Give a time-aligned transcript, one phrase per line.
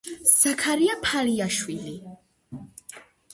[0.29, 1.93] ზაქარია ფალიაშვილი